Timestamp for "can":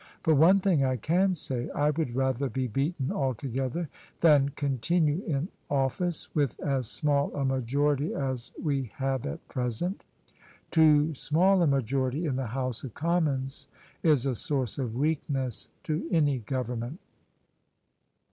0.97-1.35